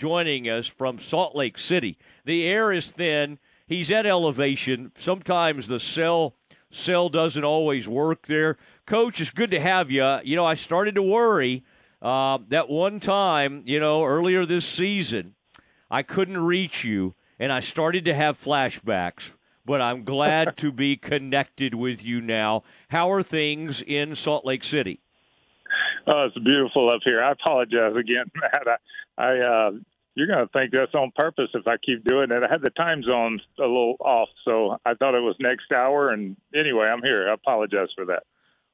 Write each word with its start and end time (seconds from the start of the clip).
joining 0.00 0.48
us 0.48 0.66
from 0.66 0.98
Salt 0.98 1.36
Lake 1.36 1.58
City. 1.58 1.98
The 2.24 2.46
air 2.46 2.72
is 2.72 2.90
thin. 2.90 3.38
He's 3.66 3.90
at 3.90 4.06
elevation. 4.06 4.92
Sometimes 4.96 5.68
the 5.68 5.78
cell 5.78 6.36
cell 6.70 7.10
doesn't 7.10 7.44
always 7.44 7.86
work 7.86 8.26
there. 8.26 8.56
Coach, 8.86 9.20
it's 9.20 9.28
good 9.28 9.50
to 9.50 9.60
have 9.60 9.90
you. 9.90 10.18
You 10.24 10.36
know, 10.36 10.46
I 10.46 10.54
started 10.54 10.94
to 10.94 11.02
worry 11.02 11.64
uh, 12.00 12.38
that 12.48 12.70
one 12.70 12.98
time, 12.98 13.62
you 13.66 13.78
know, 13.78 14.02
earlier 14.02 14.46
this 14.46 14.64
season, 14.64 15.34
I 15.90 16.02
couldn't 16.02 16.38
reach 16.38 16.82
you, 16.82 17.14
and 17.38 17.52
I 17.52 17.60
started 17.60 18.06
to 18.06 18.14
have 18.14 18.42
flashbacks. 18.42 19.32
But 19.66 19.82
I'm 19.82 20.04
glad 20.04 20.56
to 20.56 20.72
be 20.72 20.96
connected 20.96 21.74
with 21.74 22.02
you 22.02 22.22
now. 22.22 22.62
How 22.88 23.12
are 23.12 23.22
things 23.22 23.82
in 23.82 24.14
Salt 24.14 24.46
Lake 24.46 24.64
City? 24.64 25.00
Oh, 26.06 26.24
it's 26.24 26.38
beautiful 26.38 26.88
up 26.90 27.00
here. 27.04 27.22
I 27.22 27.32
apologize 27.32 27.94
again, 27.94 28.30
Matt. 28.34 28.66
I, 28.66 28.76
I 29.18 29.38
uh, 29.38 29.70
you're 30.14 30.26
going 30.26 30.46
to 30.46 30.52
think 30.52 30.72
that's 30.72 30.94
on 30.94 31.12
purpose 31.14 31.50
if 31.54 31.66
I 31.66 31.76
keep 31.76 32.04
doing 32.04 32.30
it. 32.30 32.42
I 32.42 32.50
had 32.50 32.62
the 32.62 32.70
time 32.70 33.02
zones 33.02 33.40
a 33.58 33.62
little 33.62 33.96
off, 34.00 34.28
so 34.44 34.76
I 34.84 34.94
thought 34.94 35.14
it 35.14 35.22
was 35.22 35.36
next 35.40 35.72
hour. 35.72 36.10
And 36.10 36.36
anyway, 36.54 36.86
I'm 36.86 37.02
here. 37.02 37.28
I 37.30 37.34
apologize 37.34 37.88
for 37.94 38.06
that. 38.06 38.24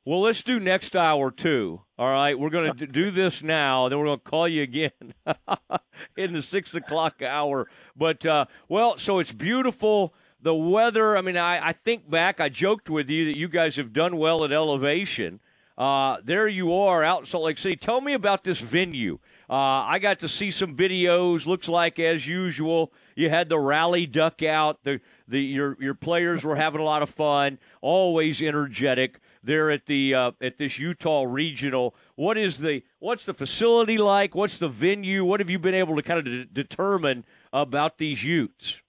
Well, 0.04 0.20
let's 0.20 0.42
do 0.42 0.60
next 0.60 0.94
hour 0.94 1.30
too. 1.30 1.82
All 1.98 2.08
right, 2.08 2.38
we're 2.38 2.50
going 2.50 2.76
to 2.76 2.86
do 2.86 3.10
this 3.10 3.42
now, 3.42 3.88
then 3.88 3.98
we're 3.98 4.06
going 4.06 4.20
to 4.20 4.24
call 4.24 4.46
you 4.46 4.62
again 4.62 4.90
in 6.16 6.32
the 6.32 6.42
six 6.42 6.74
o'clock 6.74 7.22
hour. 7.22 7.68
But 7.96 8.24
uh, 8.24 8.46
well, 8.68 8.98
so 8.98 9.18
it's 9.18 9.32
beautiful. 9.32 10.14
The 10.40 10.54
weather. 10.54 11.16
I 11.16 11.22
mean, 11.22 11.36
I, 11.36 11.68
I 11.68 11.72
think 11.72 12.08
back. 12.08 12.40
I 12.40 12.48
joked 12.48 12.88
with 12.88 13.10
you 13.10 13.24
that 13.24 13.36
you 13.36 13.48
guys 13.48 13.76
have 13.76 13.92
done 13.92 14.16
well 14.16 14.44
at 14.44 14.52
elevation. 14.52 15.40
Uh, 15.76 16.18
there 16.24 16.46
you 16.46 16.72
are 16.72 17.02
out 17.02 17.20
in 17.20 17.26
Salt 17.26 17.44
Lake 17.44 17.58
City. 17.58 17.76
Tell 17.76 18.00
me 18.00 18.12
about 18.12 18.44
this 18.44 18.60
venue. 18.60 19.18
Uh, 19.48 19.54
I 19.86 19.98
got 20.00 20.18
to 20.20 20.28
see 20.28 20.50
some 20.50 20.76
videos. 20.76 21.46
Looks 21.46 21.68
like 21.68 21.98
as 21.98 22.26
usual, 22.26 22.92
you 23.14 23.30
had 23.30 23.48
the 23.48 23.58
rally 23.58 24.06
duck 24.06 24.42
out. 24.42 24.82
The 24.82 25.00
the 25.28 25.40
your 25.40 25.76
your 25.80 25.94
players 25.94 26.42
were 26.42 26.56
having 26.56 26.80
a 26.80 26.84
lot 26.84 27.02
of 27.02 27.10
fun. 27.10 27.58
Always 27.80 28.42
energetic 28.42 29.20
there 29.46 29.70
at 29.70 29.86
the 29.86 30.14
uh, 30.14 30.32
at 30.40 30.58
this 30.58 30.78
Utah 30.78 31.24
regional. 31.26 31.94
What 32.16 32.36
is 32.36 32.58
the 32.58 32.82
what's 32.98 33.24
the 33.24 33.34
facility 33.34 33.98
like? 33.98 34.34
What's 34.34 34.58
the 34.58 34.68
venue? 34.68 35.24
What 35.24 35.40
have 35.40 35.48
you 35.48 35.58
been 35.58 35.74
able 35.74 35.94
to 35.96 36.02
kind 36.02 36.18
of 36.18 36.24
de- 36.24 36.44
determine 36.46 37.24
about 37.52 37.98
these 37.98 38.24
Utes? 38.24 38.80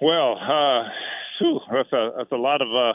Well, 0.00 0.38
uh, 0.38 0.88
whew, 1.40 1.60
that's 1.72 1.92
a 1.92 2.12
that's 2.18 2.32
a 2.32 2.36
lot 2.36 2.62
of 2.62 2.68
a 2.68 2.90
uh, 2.90 2.92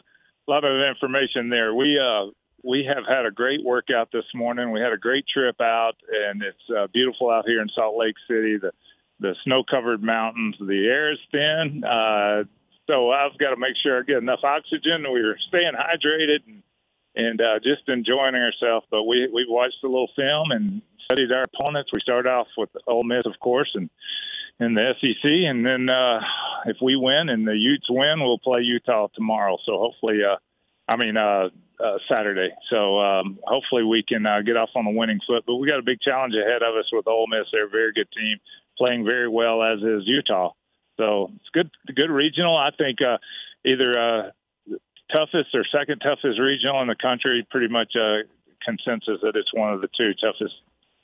lot 0.48 0.64
of 0.64 0.72
information 0.89 1.50
there. 1.50 1.76
We 1.76 2.00
uh, 2.00 2.31
we 2.64 2.86
have 2.88 3.03
had 3.08 3.25
a 3.25 3.31
great 3.31 3.64
workout 3.64 4.09
this 4.11 4.25
morning. 4.33 4.72
We 4.72 4.80
had 4.80 4.94
a 4.94 4.97
great 4.97 5.25
trip 5.28 5.59
out, 5.61 5.94
and 6.09 6.42
it's 6.42 6.70
uh, 6.75 6.88
beautiful 6.94 7.30
out 7.30 7.45
here 7.45 7.61
in 7.61 7.70
Salt 7.75 7.97
Lake 7.97 8.16
City. 8.28 8.58
The 8.58 8.72
the 9.20 9.36
snow 9.44 9.64
covered 9.70 10.02
mountains. 10.02 10.55
The 10.59 10.88
air 10.88 11.11
is 11.14 11.20
thin. 11.31 11.83
Uh, 11.83 12.44
so 12.88 13.11
I've 13.11 13.38
got 13.38 13.52
to 13.52 13.58
make 13.58 13.75
sure 13.81 14.00
I 14.00 14.03
get 14.03 14.17
enough 14.17 14.44
oxygen. 14.44 15.05
We 15.11 15.22
were 15.22 15.38
staying 15.47 15.73
hydrated 15.78 16.47
and 16.47 16.64
and 17.16 17.39
uh, 17.39 17.59
just 17.64 17.88
enjoying 17.88 18.36
ourselves. 18.36 18.86
But 18.89 19.03
we 19.03 19.30
we 19.33 19.45
watched 19.48 19.83
a 19.83 19.88
little 19.88 20.09
film 20.16 20.52
and 20.52 20.81
studied 21.05 21.31
our 21.31 21.44
opponents. 21.44 21.92
We 21.94 22.00
started 22.00 22.30
off 22.30 22.48
with 22.58 22.70
Ole 22.88 23.03
Miss, 23.03 23.25
of 23.25 23.39
course, 23.39 23.72
and 23.75 23.89
in 24.59 24.73
the 24.75 24.94
SEC, 25.02 25.23
and 25.23 25.66
then 25.66 25.89
uh, 25.89 26.22
if 26.66 26.77
we 26.81 26.95
win 26.95 27.30
and 27.30 27.48
the 27.48 27.55
Utes 27.58 27.89
win, 27.89 28.20
we'll 28.20 28.39
play 28.39 28.61
Utah 28.61 29.08
tomorrow. 29.14 29.58
So 29.66 29.77
hopefully, 29.77 30.20
uh, 30.23 30.38
I 30.88 30.95
mean 30.95 31.17
uh, 31.17 31.50
uh, 31.84 31.98
Saturday. 32.09 32.50
So 32.70 33.00
um, 33.00 33.39
hopefully 33.44 33.84
we 33.84 34.03
can 34.08 34.26
uh, 34.26 34.42
get 34.42 34.56
off 34.56 34.70
on 34.76 34.86
the 34.86 34.92
winning 34.92 35.20
foot. 35.28 35.44
But 35.45 35.56
we 35.56 35.67
got 35.67 35.80
a 35.80 35.84
big 35.84 36.00
challenge 36.02 36.34
ahead 36.34 36.64
of 36.64 36.76
us 36.76 36.86
with 36.92 37.08
Ole 37.08 37.28
Miss. 37.28 37.48
They're 37.52 37.67
a 37.67 37.70
very 37.70 37.92
good 37.94 38.08
team, 38.16 38.38
playing 38.78 39.06
very 39.06 39.28
well 39.28 39.62
as 39.62 39.80
is 39.80 40.04
Utah. 40.06 40.52
So 40.98 41.31
it's 41.36 41.50
good, 41.54 41.70
good 41.94 42.11
regional. 42.11 42.56
I 42.56 42.70
think 42.78 43.00
uh, 43.02 43.17
either 43.66 43.98
uh, 43.98 44.76
toughest 45.11 45.54
or 45.54 45.66
second 45.72 45.99
toughest 45.99 46.39
regional 46.39 46.82
in 46.82 46.88
the 46.88 46.95
country. 46.95 47.45
Pretty 47.49 47.67
much 47.67 47.94
uh, 48.00 48.23
consensus 48.64 49.20
that 49.21 49.36
it's 49.36 49.54
one 49.54 49.73
of 49.73 49.82
the 49.82 49.89
two 49.98 50.14
toughest 50.21 50.54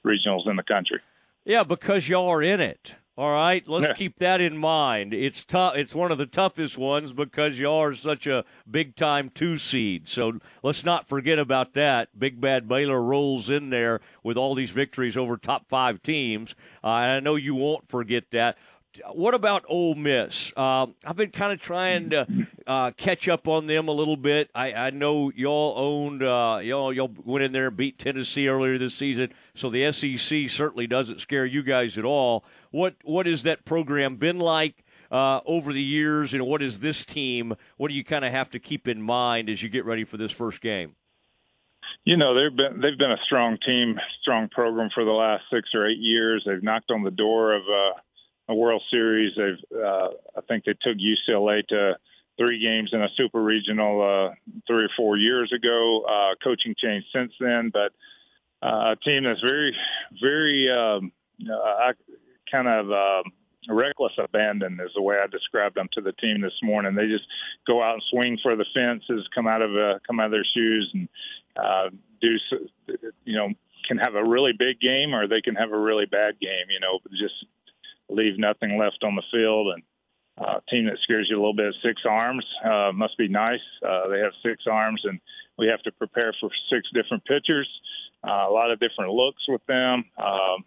regionals 0.05 0.49
in 0.49 0.55
the 0.55 0.63
country. 0.63 1.01
Yeah, 1.49 1.63
because 1.63 2.07
y'all 2.07 2.29
are 2.29 2.43
in 2.43 2.61
it. 2.61 2.93
All 3.17 3.31
right, 3.31 3.67
let's 3.67 3.87
yeah. 3.87 3.93
keep 3.95 4.19
that 4.19 4.39
in 4.39 4.55
mind. 4.55 5.15
It's 5.15 5.43
tough. 5.43 5.75
It's 5.75 5.95
one 5.95 6.11
of 6.11 6.19
the 6.19 6.27
toughest 6.27 6.77
ones 6.77 7.11
because 7.11 7.57
y'all 7.57 7.81
are 7.81 7.95
such 7.95 8.27
a 8.27 8.45
big 8.69 8.95
time 8.95 9.31
two 9.33 9.57
seed. 9.57 10.07
So 10.07 10.33
let's 10.61 10.85
not 10.85 11.09
forget 11.09 11.39
about 11.39 11.73
that. 11.73 12.17
Big 12.19 12.39
Bad 12.39 12.67
Baylor 12.67 13.01
rolls 13.01 13.49
in 13.49 13.71
there 13.71 13.99
with 14.21 14.37
all 14.37 14.53
these 14.53 14.69
victories 14.69 15.17
over 15.17 15.37
top 15.37 15.67
five 15.67 16.03
teams. 16.03 16.53
Uh, 16.83 16.89
and 16.89 17.11
I 17.13 17.19
know 17.19 17.35
you 17.35 17.55
won't 17.55 17.89
forget 17.89 18.25
that 18.29 18.55
what 19.11 19.33
about 19.33 19.65
Ole 19.67 19.95
Miss? 19.95 20.55
Um, 20.57 20.95
I've 21.05 21.15
been 21.15 21.31
kind 21.31 21.53
of 21.53 21.61
trying 21.61 22.09
to 22.11 22.27
uh, 22.69 22.91
catch 22.91 23.27
up 23.27 23.47
on 23.47 23.65
them 23.65 23.87
a 23.87 23.91
little 23.91 24.15
bit. 24.15 24.51
I, 24.53 24.73
I 24.73 24.89
know 24.91 25.31
y'all 25.35 25.73
owned 25.75 26.21
uh, 26.21 26.59
y'all 26.61 26.93
y'all 26.93 27.11
went 27.25 27.43
in 27.43 27.51
there 27.51 27.69
and 27.69 27.75
beat 27.75 27.97
Tennessee 27.97 28.47
earlier 28.47 28.77
this 28.77 28.93
season, 28.93 29.33
so 29.55 29.71
the 29.71 29.91
SEC 29.91 30.51
certainly 30.51 30.85
doesn't 30.85 31.19
scare 31.19 31.47
you 31.47 31.63
guys 31.63 31.97
at 31.97 32.05
all. 32.05 32.45
What 32.69 32.93
what 33.03 33.25
has 33.25 33.41
that 33.41 33.65
program 33.65 34.17
been 34.17 34.37
like 34.37 34.85
uh, 35.09 35.39
over 35.47 35.73
the 35.73 35.81
years, 35.81 36.35
and 36.35 36.45
what 36.45 36.61
is 36.61 36.79
this 36.79 37.03
team? 37.03 37.55
What 37.77 37.87
do 37.87 37.95
you 37.95 38.03
kind 38.03 38.23
of 38.23 38.31
have 38.33 38.51
to 38.51 38.59
keep 38.59 38.87
in 38.87 39.01
mind 39.01 39.49
as 39.49 39.63
you 39.63 39.69
get 39.69 39.83
ready 39.83 40.03
for 40.03 40.17
this 40.17 40.31
first 40.31 40.61
game? 40.61 40.95
You 42.05 42.17
know 42.17 42.35
they've 42.35 42.55
been 42.55 42.81
they've 42.81 42.99
been 42.99 43.11
a 43.11 43.25
strong 43.25 43.57
team, 43.65 43.99
strong 44.21 44.47
program 44.47 44.91
for 44.93 45.03
the 45.03 45.11
last 45.11 45.45
six 45.51 45.69
or 45.73 45.89
eight 45.89 45.97
years. 45.97 46.43
They've 46.45 46.61
knocked 46.61 46.91
on 46.91 47.01
the 47.01 47.09
door 47.09 47.55
of 47.55 47.63
uh, 47.63 47.99
a 48.49 48.53
World 48.53 48.83
Series. 48.91 49.33
They've, 49.35 49.79
uh, 49.83 50.09
I 50.37 50.41
think 50.47 50.65
they 50.65 50.73
took 50.73 50.97
UCLA 50.97 51.65
to 51.69 51.97
three 52.39 52.59
games 52.61 52.91
in 52.93 53.01
a 53.01 53.09
Super 53.17 53.41
Regional 53.41 54.01
uh, 54.01 54.33
three 54.67 54.85
or 54.85 54.89
four 54.95 55.17
years 55.17 55.51
ago. 55.55 56.03
Uh, 56.07 56.35
coaching 56.43 56.75
changed 56.81 57.07
since 57.13 57.33
then, 57.39 57.71
but 57.71 57.91
uh, 58.65 58.93
a 58.93 58.95
team 59.03 59.23
that's 59.23 59.41
very, 59.41 59.75
very 60.21 60.69
um, 60.71 61.11
uh, 61.43 61.93
kind 62.51 62.67
of 62.67 62.91
uh, 62.91 63.23
reckless 63.69 64.13
abandon 64.17 64.79
is 64.83 64.91
the 64.95 65.01
way 65.01 65.17
I 65.21 65.27
described 65.27 65.75
them 65.75 65.89
to 65.93 66.01
the 66.01 66.13
team 66.13 66.41
this 66.41 66.57
morning. 66.63 66.95
They 66.95 67.07
just 67.07 67.25
go 67.67 67.83
out 67.83 67.95
and 67.95 68.03
swing 68.09 68.37
for 68.41 68.55
the 68.55 68.65
fences, 68.73 69.27
come 69.35 69.47
out 69.47 69.61
of 69.61 69.71
uh, 69.71 69.99
come 70.07 70.19
out 70.19 70.27
of 70.27 70.31
their 70.31 70.47
shoes, 70.55 70.89
and 70.93 71.09
uh, 71.55 71.89
do 72.21 72.37
you 73.25 73.35
know 73.35 73.49
can 73.89 73.97
have 73.97 74.15
a 74.15 74.23
really 74.23 74.53
big 74.57 74.79
game 74.79 75.13
or 75.13 75.27
they 75.27 75.41
can 75.41 75.55
have 75.55 75.71
a 75.71 75.77
really 75.77 76.05
bad 76.05 76.39
game. 76.39 76.69
You 76.69 76.79
know, 76.79 76.99
just 77.11 77.33
leave 78.07 78.37
nothing 78.37 78.77
left 78.77 79.03
on 79.03 79.15
the 79.15 79.23
field. 79.31 79.73
And 79.73 79.83
uh, 80.39 80.59
team 80.69 80.85
that 80.85 80.97
scares 81.03 81.27
you 81.29 81.35
a 81.35 81.39
little 81.39 81.55
bit, 81.55 81.73
six 81.83 82.01
arms, 82.09 82.45
uh, 82.63 82.91
must 82.93 83.17
be 83.17 83.27
nice. 83.27 83.59
Uh, 83.85 84.07
they 84.07 84.19
have 84.19 84.31
six 84.43 84.63
arms, 84.69 85.01
and 85.03 85.19
we 85.57 85.67
have 85.67 85.81
to 85.83 85.91
prepare 85.91 86.33
for 86.39 86.49
six 86.71 86.87
different 86.93 87.23
pitchers. 87.25 87.67
Uh, 88.25 88.47
a 88.47 88.51
lot 88.51 88.71
of 88.71 88.79
different 88.79 89.11
looks 89.11 89.43
with 89.47 89.65
them. 89.67 90.05
Um, 90.17 90.65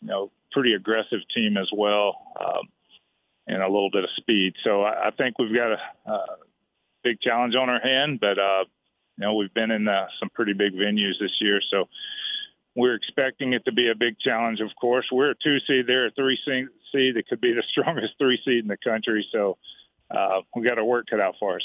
you 0.00 0.08
know, 0.08 0.30
pretty 0.52 0.74
aggressive 0.74 1.20
team 1.34 1.56
as 1.56 1.68
well, 1.74 2.16
um, 2.40 2.68
and 3.46 3.62
a 3.62 3.66
little 3.66 3.90
bit 3.90 4.04
of 4.04 4.10
speed. 4.16 4.54
So 4.64 4.82
I, 4.82 5.08
I 5.08 5.10
think 5.10 5.38
we've 5.38 5.54
got 5.54 5.72
a, 5.72 6.10
a 6.10 6.20
big 7.02 7.20
challenge 7.20 7.54
on 7.54 7.68
our 7.68 7.80
hand, 7.80 8.20
but 8.20 8.38
uh, 8.38 8.64
you 9.16 9.24
know 9.24 9.34
we've 9.34 9.54
been 9.54 9.70
in 9.70 9.88
uh, 9.88 10.06
some 10.20 10.30
pretty 10.30 10.52
big 10.52 10.72
venues 10.74 11.18
this 11.20 11.32
year, 11.40 11.60
so 11.70 11.88
we're 12.76 12.94
expecting 12.94 13.54
it 13.54 13.64
to 13.64 13.72
be 13.72 13.90
a 13.90 13.94
big 13.94 14.18
challenge, 14.20 14.60
of 14.60 14.70
course. 14.80 15.06
We're 15.10 15.30
a 15.30 15.34
two 15.34 15.58
seed, 15.66 15.86
they're 15.86 16.06
a 16.06 16.10
three 16.12 16.38
seed. 16.44 16.66
It 16.92 17.26
could 17.28 17.40
be 17.40 17.52
the 17.52 17.62
strongest 17.70 18.14
three 18.18 18.38
seed 18.44 18.62
in 18.62 18.68
the 18.68 18.76
country. 18.76 19.26
So 19.32 19.58
uh, 20.10 20.40
we 20.54 20.66
got 20.66 20.78
our 20.78 20.84
work 20.84 21.06
cut 21.10 21.20
out 21.20 21.34
for 21.38 21.56
us. 21.56 21.64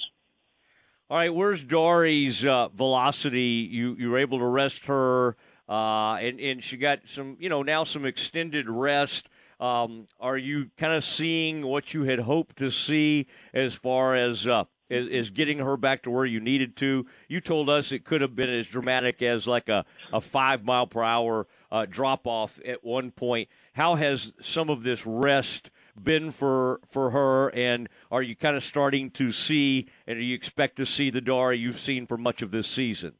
All 1.09 1.17
right, 1.17 1.33
where's 1.33 1.63
Dory's 1.63 2.43
uh, 2.43 2.69
velocity? 2.69 3.67
You 3.69 3.95
you 3.99 4.09
were 4.09 4.17
able 4.17 4.39
to 4.39 4.45
rest 4.45 4.85
her, 4.87 5.35
uh, 5.69 6.15
and 6.15 6.39
and 6.39 6.63
she 6.63 6.77
got 6.77 7.01
some, 7.05 7.37
you 7.39 7.49
know, 7.49 7.61
now 7.61 7.83
some 7.83 8.05
extended 8.05 8.69
rest. 8.69 9.29
Um, 9.59 10.07
are 10.19 10.37
you 10.37 10.71
kind 10.77 10.93
of 10.93 11.03
seeing 11.03 11.65
what 11.65 11.93
you 11.93 12.03
had 12.03 12.19
hoped 12.19 12.57
to 12.57 12.71
see 12.71 13.27
as 13.53 13.75
far 13.75 14.15
as 14.15 14.47
uh, 14.47 14.63
is, 14.93 15.07
is 15.07 15.29
getting 15.29 15.59
her 15.59 15.75
back 15.77 16.03
to 16.03 16.11
where 16.11 16.25
you 16.25 16.39
needed 16.39 16.75
to. 16.77 17.05
You 17.27 17.41
told 17.41 17.69
us 17.69 17.91
it 17.91 18.05
could 18.05 18.21
have 18.21 18.35
been 18.35 18.49
as 18.49 18.67
dramatic 18.67 19.21
as 19.21 19.47
like 19.47 19.69
a, 19.69 19.85
a 20.11 20.21
five 20.21 20.63
mile 20.63 20.87
per 20.87 21.03
hour 21.03 21.47
uh, 21.71 21.85
drop 21.89 22.27
off 22.27 22.59
at 22.65 22.83
one 22.83 23.11
point. 23.11 23.49
How 23.73 23.95
has 23.95 24.33
some 24.41 24.69
of 24.69 24.83
this 24.83 25.05
rest 25.05 25.71
been 26.01 26.31
for 26.31 26.79
for 26.91 27.11
her, 27.11 27.49
and 27.49 27.87
are 28.11 28.21
you 28.21 28.35
kind 28.35 28.55
of 28.55 28.63
starting 28.63 29.11
to 29.11 29.31
see, 29.31 29.87
and 30.07 30.17
do 30.17 30.23
you 30.23 30.35
expect 30.35 30.75
to 30.77 30.85
see 30.85 31.09
the 31.09 31.21
Dari 31.21 31.57
you've 31.57 31.79
seen 31.79 32.07
for 32.07 32.17
much 32.17 32.41
of 32.41 32.51
this 32.51 32.67
season? 32.67 33.13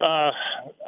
Uh, 0.00 0.30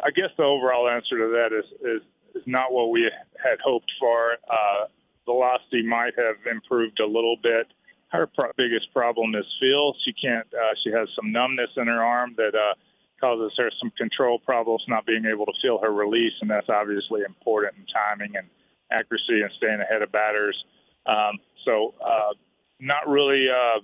I 0.05 0.11
guess 0.15 0.31
the 0.37 0.45
overall 0.45 0.89
answer 0.89 1.19
to 1.19 1.33
that 1.33 1.57
is, 1.57 1.65
is, 1.81 2.03
is 2.37 2.43
not 2.47 2.71
what 2.73 2.91
we 2.91 3.11
had 3.43 3.59
hoped 3.65 3.91
for. 3.99 4.35
Uh, 4.49 4.87
velocity 5.25 5.83
might 5.83 6.13
have 6.17 6.37
improved 6.49 7.01
a 7.01 7.07
little 7.07 7.37
bit 7.43 7.67
her 8.11 8.27
pro- 8.27 8.53
biggest 8.57 8.93
problem 8.93 9.35
is 9.35 9.47
feel. 9.61 9.95
She 10.05 10.13
can't. 10.13 10.47
Uh, 10.53 10.75
she 10.83 10.91
has 10.91 11.09
some 11.17 11.33
numbness 11.33 11.71
in 11.77 11.87
her 11.87 12.03
arm 12.03 12.35
that 12.37 12.55
uh, 12.55 12.75
causes 13.21 13.53
her 13.57 13.71
some 13.81 13.91
control 13.97 14.39
problems, 14.39 14.83
not 14.89 15.07
being 15.07 15.25
able 15.27 15.47
to 15.47 15.53
feel 15.63 15.79
her 15.79 15.93
release, 15.93 16.33
and 16.41 16.51
that's 16.51 16.69
obviously 16.69 17.23
important 17.23 17.75
in 17.79 17.87
timing 17.87 18.37
and 18.37 18.49
accuracy 18.91 19.43
and 19.43 19.51
staying 19.57 19.81
ahead 19.81 20.03
of 20.03 20.11
batters. 20.11 20.65
Um, 21.07 21.39
so, 21.65 21.95
uh, 22.05 22.35
not 22.81 23.09
really, 23.09 23.47
uh, 23.49 23.81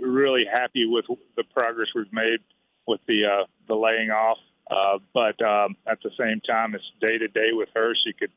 really 0.00 0.44
happy 0.50 0.86
with 0.86 1.06
the 1.36 1.44
progress 1.52 1.88
we've 1.94 2.12
made 2.12 2.38
with 2.86 3.00
the 3.08 3.24
uh, 3.24 3.44
the 3.66 3.74
laying 3.74 4.10
off. 4.10 4.38
Uh, 4.70 4.98
but 5.14 5.40
um, 5.42 5.76
at 5.86 5.98
the 6.02 6.10
same 6.18 6.40
time, 6.40 6.74
it's 6.74 6.84
day 7.00 7.18
to 7.18 7.26
day 7.28 7.50
with 7.52 7.70
her. 7.74 7.94
She 8.04 8.12
could 8.12 8.30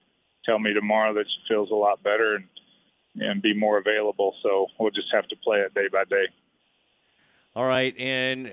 tell 0.45 0.57
me 0.57 0.73
tomorrow 0.73 1.13
that 1.13 1.25
she 1.27 1.53
feels 1.53 1.69
a 1.69 1.75
lot 1.75 2.01
better 2.01 2.35
and 2.35 2.45
and 3.15 3.41
be 3.41 3.53
more 3.53 3.77
available. 3.77 4.35
So 4.43 4.67
we'll 4.79 4.91
just 4.91 5.07
have 5.13 5.27
to 5.29 5.35
play 5.43 5.59
it 5.59 5.73
day 5.73 5.87
by 5.91 6.03
day. 6.05 6.25
All 7.53 7.65
right, 7.65 7.93
and 7.99 8.49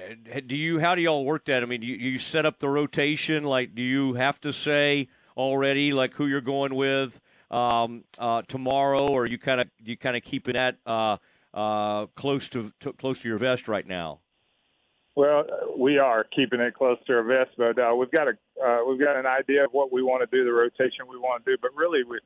do 0.49 0.56
you? 0.56 0.81
How 0.81 0.96
do 0.96 1.02
y'all 1.02 1.25
work 1.25 1.44
that? 1.44 1.62
I 1.62 1.66
mean, 1.66 1.82
do 1.82 1.87
you, 1.87 1.94
you 1.94 2.19
set 2.19 2.44
up 2.44 2.58
the 2.58 2.69
rotation? 2.69 3.44
Like, 3.44 3.72
do 3.76 3.82
you 3.82 4.14
have 4.14 4.40
to 4.40 4.52
say 4.52 5.08
already 5.37 5.93
like 5.93 6.14
who 6.14 6.26
you're 6.26 6.40
going 6.40 6.75
with 6.75 7.20
um, 7.52 8.02
uh, 8.19 8.43
tomorrow, 8.49 9.06
or 9.06 9.25
you 9.25 9.38
kind 9.38 9.60
of 9.60 9.69
you 9.84 9.96
kind 9.96 10.16
of 10.16 10.25
keeping 10.25 10.55
that 10.55 10.78
uh, 10.84 11.16
uh, 11.54 12.06
close 12.16 12.49
to, 12.49 12.72
to, 12.81 12.93
close 12.93 13.20
to 13.20 13.28
your 13.28 13.38
vest 13.38 13.69
right 13.69 13.87
now? 13.87 14.19
Well, 15.14 15.44
we 15.76 15.99
are 15.99 16.25
keeping 16.25 16.61
it 16.61 16.75
close 16.75 16.99
to 17.06 17.12
our 17.12 17.22
vest, 17.22 17.50
but 17.56 17.78
uh, 17.78 17.94
we've 17.94 18.11
got 18.11 18.26
a 18.26 18.32
uh, 18.64 18.84
we've 18.84 19.00
got 19.00 19.16
an 19.16 19.26
idea 19.26 19.64
of 19.64 19.70
what 19.70 19.93
we 19.93 20.02
want 20.02 20.28
to 20.28 20.37
do, 20.37 20.44
the 20.44 20.52
rotation 20.52 21.06
we 21.08 21.19
want 21.19 21.44
to 21.44 21.52
do. 21.52 21.58
But 21.62 21.70
really, 21.76 22.02
we 22.02 22.19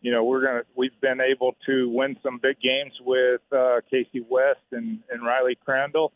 you 0.00 0.12
know 0.12 0.24
we're 0.24 0.44
gonna 0.44 0.62
we've 0.76 0.98
been 1.00 1.20
able 1.20 1.56
to 1.66 1.88
win 1.88 2.16
some 2.22 2.38
big 2.38 2.60
games 2.60 2.92
with 3.04 3.40
uh, 3.52 3.80
Kaci 3.92 4.24
West 4.28 4.60
and, 4.72 5.00
and 5.10 5.22
RyLee 5.22 5.56
Crandall, 5.64 6.12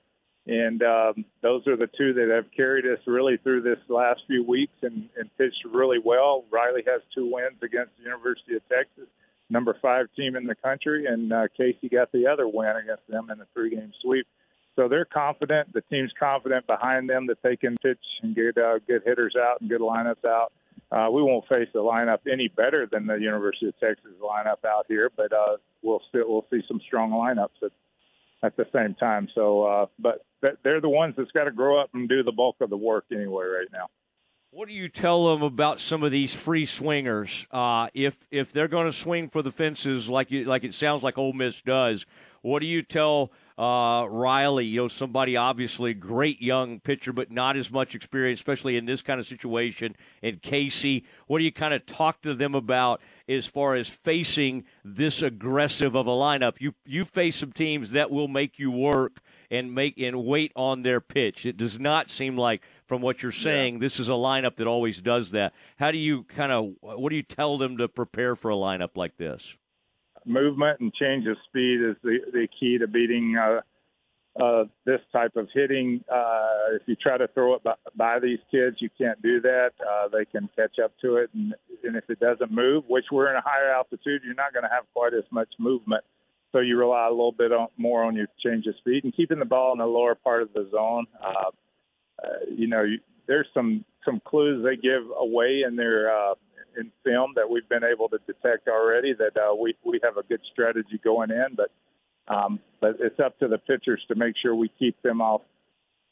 and 0.47 0.83
um, 0.83 1.25
those 1.41 1.67
are 1.67 1.77
the 1.77 1.89
two 1.99 2.15
that 2.15 2.29
have 2.29 2.47
carried 2.57 2.87
us 2.87 2.99
really 3.07 3.39
through 3.39 3.63
this 3.63 3.79
last 3.89 4.23
few 4.27 4.45
weeks 4.45 4.75
and, 4.83 5.09
and 5.17 5.31
pitched 5.37 5.65
really 5.73 5.99
well. 6.05 6.45
Riley 6.51 6.83
has 6.87 7.03
two 7.15 7.31
wins 7.33 7.63
against 7.63 7.97
the 7.99 8.05
University 8.05 8.57
of 8.57 8.63
Texas, 8.69 9.09
number 9.51 9.77
five 9.81 10.07
team 10.17 10.37
in 10.37 10.47
the 10.47 10.55
country, 10.57 11.07
and 11.07 11.33
uh, 11.33 11.49
Casey 11.57 11.89
got 11.89 12.13
the 12.13 12.27
other 12.27 12.47
win 12.47 12.77
against 12.77 13.07
them 13.09 13.31
in 13.31 13.41
a 13.41 13.47
three-game 13.55 13.93
sweep. 14.03 14.27
So 14.75 14.89
they're 14.89 15.05
confident. 15.05 15.73
The 15.75 15.83
team's 15.83 16.13
confident 16.19 16.67
behind 16.67 17.11
them 17.11 17.27
that 17.27 17.43
they 17.43 17.57
can 17.57 17.77
pitch 17.83 17.99
and 18.23 18.35
get 18.35 18.57
uh, 18.57 18.79
good 18.87 19.03
hitters 19.05 19.37
out 19.37 19.61
and 19.61 19.69
good 19.69 19.83
lineups 19.83 20.27
out 20.27 20.51
uh, 20.93 21.09
we 21.11 21.23
won't 21.23 21.49
face 21.49 21.69
a 21.75 21.79
lineup 21.79 22.19
any 22.31 22.49
better 22.49 22.87
than 22.91 23.07
the 23.07 23.15
University 23.15 23.69
of 23.69 23.79
Texas 23.81 24.13
lineup 24.23 24.65
out 24.67 24.85
here, 24.89 25.11
but 25.17 25.33
uh, 25.33 25.57
we'll 25.83 26.03
still 26.09 26.25
we'll 26.29 26.47
see 26.51 26.63
some 26.69 26.81
strong 26.87 27.11
lineups 27.11 27.65
at 27.65 27.73
at 28.43 28.57
the 28.57 28.67
same 28.75 28.95
time. 28.95 29.29
So, 29.35 29.63
uh, 29.63 29.87
but 29.99 30.25
they're 30.63 30.81
the 30.81 30.89
ones 30.89 31.15
that's 31.17 31.31
got 31.31 31.45
to 31.45 31.53
grow 31.53 31.81
up 31.81 31.91
and 31.95 32.09
do 32.09 32.23
the 32.23 32.33
bulk 32.33 32.57
of 32.61 32.71
the 32.71 32.77
work 32.77 33.05
anyway 33.13 33.47
right 33.47 33.69
now. 33.73 33.87
What 34.51 34.69
do 34.69 34.75
you 34.75 34.89
tell 34.89 35.29
them 35.31 35.43
about 35.43 35.81
some 35.81 36.03
of 36.03 36.11
these 36.11 36.35
free 36.35 36.67
swingers? 36.67 37.47
Uh, 37.51 37.89
if 37.95 38.27
if 38.31 38.53
they're 38.53 38.69
going 38.69 38.87
to 38.87 38.93
swing 38.93 39.31
for 39.31 39.41
the 39.41 39.51
fences 39.51 40.11
like 40.11 40.31
you, 40.31 40.45
like 40.45 40.65
it 40.65 40.75
sounds 40.75 41.03
like 41.03 41.17
Ole 41.17 41.33
Miss 41.33 41.63
does, 41.63 42.05
what 42.43 42.59
do 42.59 42.67
you 42.67 42.83
tell 42.83 43.33
uh, 43.59 44.05
RyLee, 44.05 44.71
you 44.71 44.83
know, 44.83 44.89
somebody 44.89 45.37
obviously 45.37 45.95
great 45.95 46.41
young 46.41 46.81
pitcher, 46.81 47.13
but 47.13 47.31
not 47.31 47.57
as 47.57 47.71
much 47.71 47.95
experience, 47.95 48.41
especially 48.41 48.77
in 48.77 48.87
this 48.87 49.03
kind 49.03 49.21
of 49.21 49.27
situation. 49.27 49.95
And 50.23 50.41
Kaci, 50.41 51.05
what 51.27 51.39
do 51.39 51.45
you 51.45 51.53
kind 51.53 51.75
of 51.75 51.85
talk 51.87 52.23
to 52.23 52.35
them 52.35 52.55
about 52.55 53.01
as 53.29 53.47
far 53.47 53.75
as 53.75 53.89
facing 53.89 54.65
this 54.85 55.23
aggressive 55.23 55.95
of 55.95 56.07
a 56.07 56.11
lineup? 56.11 56.55
You 56.61 56.75
you 56.85 57.05
face 57.05 57.37
some 57.37 57.53
teams 57.53 57.91
that 57.93 58.11
will 58.11 58.29
make 58.29 58.59
you 58.59 58.71
work 58.71 59.21
and 59.51 59.75
make 59.75 59.99
and 59.99 60.25
wait 60.25 60.51
on 60.57 60.83
their 60.83 61.01
pitch. 61.01 61.45
It 61.45 61.59
does 61.59 61.79
not 61.79 62.11
seem 62.11 62.37
like, 62.37 62.63
from 62.87 63.03
what 63.03 63.23
you're 63.23 63.33
saying, 63.33 63.75
yeah. 63.75 63.81
this 63.81 64.01
is 64.01 64.09
a 64.09 64.13
lineup 64.13 64.57
that 64.57 64.67
always 64.67 65.01
does 65.01 65.31
that. 65.33 65.53
How 65.77 65.91
do 65.91 65.99
you 65.99 66.25
kind 66.25 66.51
of 66.51 66.73
what 66.81 67.11
do 67.11 67.17
you 67.17 67.23
tell 67.23 67.59
them 67.59 67.77
to 67.77 67.89
prepare 67.89 68.35
for 68.35 68.51
a 68.51 68.55
lineup 68.55 68.97
like 68.97 69.17
this? 69.19 69.57
Movement 70.27 70.81
and 70.81 70.93
change 70.95 71.27
of 71.27 71.37
speed 71.49 71.81
is 71.81 71.97
the, 72.03 72.19
the 72.33 72.49
key 72.59 72.79
to 72.79 72.87
beating 72.87 73.37
uh, 73.37 73.61
uh, 74.43 74.65
this 74.87 75.01
type 75.13 75.37
of 75.37 75.49
hitting. 75.53 76.03
Uh, 76.11 76.75
if 76.75 76.83
you 76.87 76.97
try 76.97 77.19
to 77.19 77.29
throw 77.29 77.55
it 77.55 77.63
by, 77.63 77.75
by 77.97 78.19
these 78.19 78.39
kids, 78.51 78.77
you 78.81 78.89
can't 78.97 79.21
do 79.23 79.41
that. 79.41 79.71
Uh, 79.81 80.09
they 80.09 80.25
can 80.25 80.49
catch 80.57 80.79
up 80.83 80.93
to 81.01 81.17
it, 81.17 81.31
and, 81.35 81.55
and 81.85 81.97
if 81.97 82.05
it 82.09 82.19
doesn't 82.19 82.51
move, 82.51 82.85
which 82.89 83.07
we're 83.13 83.31
in 83.31 83.37
a 83.37 83.43
higher 83.43 83.71
altitude, 83.71 84.23
you're 84.25 84.35
not 84.35 84.53
going 84.53 84.65
to 84.65 84.71
have 84.71 84.85
quite 84.95 85.15
as 85.15 85.25
much 85.31 85.49
movement. 85.59 86.05
So 86.53 86.61
you 86.61 86.79
rely 86.79 87.07
a 87.07 87.11
little 87.11 87.33
bit 87.33 87.53
on, 87.53 87.69
more 87.77 88.05
on 88.05 88.15
your 88.15 88.29
change 88.45 88.67
of 88.67 88.77
speed 88.77 89.05
and 89.05 89.15
keeping 89.15 89.39
the 89.39 89.45
ball 89.45 89.73
in 89.73 89.79
the 89.79 89.87
lower 89.87 90.15
part 90.15 90.43
of 90.43 90.53
the 90.53 90.69
zone. 90.71 91.07
Uh, 91.23 91.51
uh, 92.23 92.29
you 92.51 92.69
know, 92.69 92.83
you, 92.83 93.01
there's 93.27 93.47
some 93.55 93.85
some 94.05 94.21
clues 94.25 94.65
they 94.65 94.77
give 94.77 95.03
away 95.17 95.63
in 95.67 95.77
their 95.77 96.15
uh, 96.15 96.35
in 96.79 96.91
film 97.05 97.33
that 97.37 97.49
we've 97.49 97.69
been 97.69 97.85
able 97.85 98.09
to 98.09 98.19
detect 98.27 98.69
already 98.69 99.15
that 99.15 99.37
uh, 99.37 99.55
we 99.55 99.75
we 99.85 100.01
have 100.03 100.17
a 100.17 100.23
good 100.23 100.41
strategy 100.53 101.01
going 101.03 101.31
in, 101.31 101.57
but 101.57 101.71
um, 102.29 102.61
but 102.81 102.97
it's 103.01 103.19
up 103.21 103.39
to 103.41 103.49
the 103.49 103.59
pitchers 103.59 104.03
to 104.09 104.15
make 104.15 104.35
sure 104.41 104.55
we 104.55 104.71
keep 104.79 105.01
them 105.03 105.21
off 105.21 105.43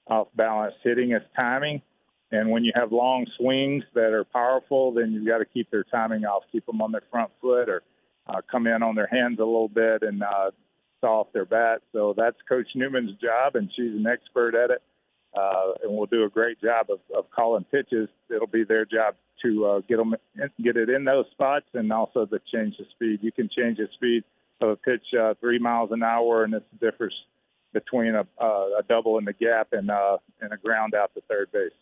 off 0.09 0.29
balance. 0.35 0.75
Hitting 0.83 1.13
is 1.13 1.23
timing, 1.37 1.83
and 2.33 2.51
when 2.51 2.65
you 2.65 2.73
have 2.75 2.93
long 2.93 3.27
swings 3.37 3.85
that 3.95 4.13
are 4.13 4.25
powerful, 4.25 4.93
then 4.93 5.13
you've 5.13 5.27
got 5.27 5.39
to 5.39 5.45
keep 5.45 5.71
their 5.71 5.85
timing 5.85 6.25
off, 6.25 6.43
keep 6.51 6.67
them 6.67 6.81
on 6.81 6.93
their 6.93 7.03
front 7.11 7.31
foot, 7.41 7.69
or 7.69 7.83
uh, 8.27 8.41
come 8.51 8.67
in 8.67 8.83
on 8.83 8.95
their 8.95 9.09
hands 9.09 9.39
a 9.39 9.45
little 9.45 9.69
bit 9.69 10.03
and 10.03 10.23
uh, 10.23 10.51
saw 11.01 11.21
off 11.21 11.29
their 11.33 11.45
bat. 11.45 11.83
So 11.93 12.15
that's 12.17 12.37
Coach 12.49 12.69
Newman's 12.75 13.13
job, 13.21 13.57
and 13.57 13.71
she's 13.75 13.95
an 13.95 14.07
expert 14.07 14.55
at 14.55 14.71
it. 14.71 14.83
Uh, 15.33 15.73
and 15.85 15.97
will 15.97 16.07
do 16.07 16.25
a 16.25 16.29
great 16.29 16.61
job 16.61 16.87
of, 16.91 16.99
of 17.17 17.31
calling 17.31 17.65
pitches. 17.65 18.09
It'll 18.29 18.49
be 18.49 18.65
their 18.65 18.85
job 18.85 19.15
to 19.43 19.67
uh, 19.67 19.81
get 19.89 19.99
them 19.99 20.15
get 20.63 20.77
it 20.77 20.89
in 20.89 21.05
those 21.05 21.27
spots, 21.31 21.67
and 21.73 21.93
also 21.93 22.27
the 22.27 22.41
change 22.53 22.77
the 22.79 22.85
speed. 22.91 23.21
You 23.23 23.31
can 23.31 23.49
change 23.49 23.79
the 23.79 23.89
speed 23.95 24.25
of 24.61 24.71
a 24.71 24.77
pitch 24.77 25.05
uh, 25.19 25.35
three 25.41 25.59
miles 25.59 25.93
an 25.93 26.03
hour, 26.03 26.45
and 26.45 26.55
it's 26.55 26.65
the 26.73 26.91
difference 26.91 27.15
between 27.73 28.15
a, 28.15 28.27
uh, 28.41 28.79
a 28.79 28.83
double 28.89 29.19
in 29.19 29.25
the 29.25 29.33
gap 29.33 29.69
and 29.73 29.91
uh, 29.91 30.19
and 30.41 30.53
a 30.53 30.57
ground 30.57 30.95
out 30.95 31.15
to 31.15 31.21
third 31.29 31.51
base. 31.53 31.73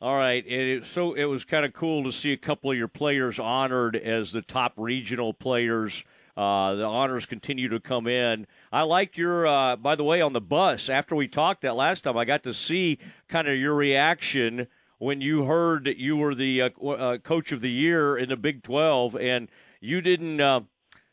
All 0.00 0.16
right, 0.16 0.46
it, 0.46 0.84
so 0.84 1.14
it 1.14 1.24
was 1.24 1.44
kind 1.44 1.64
of 1.64 1.72
cool 1.72 2.04
to 2.04 2.12
see 2.12 2.32
a 2.32 2.36
couple 2.36 2.70
of 2.70 2.76
your 2.76 2.88
players 2.88 3.38
honored 3.38 3.96
as 3.96 4.30
the 4.32 4.42
top 4.42 4.74
regional 4.76 5.32
players. 5.32 6.04
Uh, 6.36 6.74
the 6.74 6.84
honors 6.84 7.24
continue 7.24 7.68
to 7.68 7.80
come 7.80 8.06
in. 8.06 8.46
I 8.70 8.82
like 8.82 9.16
your, 9.16 9.46
uh, 9.46 9.76
by 9.76 9.94
the 9.96 10.04
way, 10.04 10.20
on 10.20 10.34
the 10.34 10.40
bus 10.40 10.90
after 10.90 11.16
we 11.16 11.28
talked 11.28 11.62
that 11.62 11.76
last 11.76 12.04
time. 12.04 12.18
I 12.18 12.26
got 12.26 12.42
to 12.42 12.52
see 12.52 12.98
kind 13.28 13.48
of 13.48 13.56
your 13.56 13.74
reaction 13.74 14.66
when 14.98 15.20
you 15.20 15.44
heard 15.44 15.84
that 15.84 15.96
you 15.96 16.16
were 16.16 16.34
the 16.34 16.62
uh, 16.62 16.68
uh, 16.86 17.18
coach 17.18 17.52
of 17.52 17.60
the 17.60 17.70
year 17.70 18.16
in 18.16 18.28
the 18.28 18.36
Big 18.36 18.62
12 18.62 19.16
and 19.16 19.48
you 19.80 20.00
didn't 20.00 20.40
uh, 20.40 20.60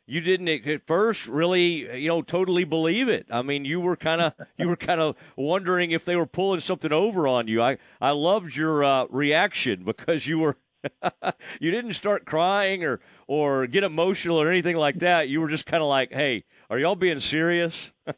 you 0.05 0.21
didn't 0.21 0.47
at 0.49 0.85
first 0.85 1.27
really 1.27 1.99
you 1.99 2.07
know 2.07 2.21
totally 2.21 2.63
believe 2.63 3.07
it 3.07 3.25
i 3.31 3.41
mean 3.41 3.63
you 3.65 3.79
were 3.79 3.95
kind 3.95 4.21
of 4.21 4.33
you 4.57 4.67
were 4.67 4.75
kind 4.75 4.99
of 4.99 5.15
wondering 5.35 5.91
if 5.91 6.03
they 6.05 6.15
were 6.15 6.25
pulling 6.25 6.59
something 6.59 6.91
over 6.91 7.27
on 7.27 7.47
you 7.47 7.61
i 7.61 7.77
i 8.01 8.09
loved 8.11 8.55
your 8.55 8.83
uh, 8.83 9.05
reaction 9.09 9.83
because 9.83 10.27
you 10.27 10.39
were 10.39 10.57
you 11.59 11.71
didn't 11.71 11.93
start 11.93 12.25
crying 12.25 12.83
or 12.83 12.99
or 13.27 13.67
get 13.67 13.83
emotional 13.83 14.41
or 14.41 14.49
anything 14.49 14.75
like 14.75 14.99
that 14.99 15.29
you 15.29 15.39
were 15.39 15.49
just 15.49 15.65
kind 15.65 15.81
of 15.81 15.89
like 15.89 16.11
hey 16.11 16.43
are 16.69 16.79
y'all 16.79 16.95
being 16.95 17.19
serious 17.19 17.91